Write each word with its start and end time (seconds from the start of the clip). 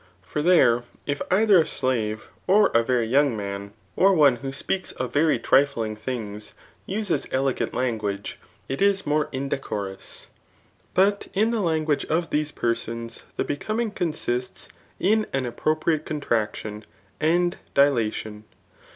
For 0.23 0.41
there, 0.41 0.81
if 1.05 1.21
either 1.29 1.59
a 1.59 1.65
slave, 1.67 2.29
or 2.47 2.69
a 2.69 2.81
very 2.81 3.05
young 3.05 3.37
man, 3.37 3.71
or 3.95 4.15
one 4.15 4.37
tot 4.37 4.41
Tllf 4.41 4.41
ART 4.41 4.41
OT 4.41 4.41
MDK" 4.41 4.41
HI. 4.41 4.47
who 4.47 4.51
speaks 4.51 4.91
of 4.93 5.13
very 5.13 5.37
trtiing 5.39 5.95
things 5.95 6.53
uses 6.87 7.25
elega&t 7.27 7.67
bnguage, 7.71 8.33
it 8.67 8.81
& 9.05 9.05
more 9.05 9.29
indecorous. 9.31 10.25
But 10.95 11.27
in 11.35 11.51
the 11.51 11.61
language 11.61 12.05
of 12.05 12.31
these 12.31 12.51
persons, 12.51 13.21
the 13.37 13.43
becoming 13.43 13.91
consists 13.91 14.67
in 14.99 15.27
an 15.33 15.45
appropriate 15.45 16.07
contnc 16.07 16.55
tion 16.55 16.83
and 17.19 17.57
dilatation. 17.75 18.45